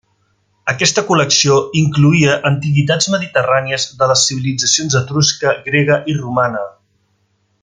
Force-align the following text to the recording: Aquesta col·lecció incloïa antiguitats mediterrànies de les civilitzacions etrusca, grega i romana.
Aquesta 0.71 1.01
col·lecció 1.09 1.57
incloïa 1.81 2.39
antiguitats 2.51 3.09
mediterrànies 3.17 3.87
de 4.03 4.11
les 4.13 4.27
civilitzacions 4.31 4.99
etrusca, 5.03 5.57
grega 5.69 6.03
i 6.15 6.21
romana. 6.27 6.69